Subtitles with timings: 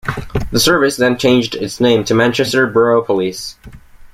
[0.51, 3.55] The service then changed its name to Manchester Borough Police.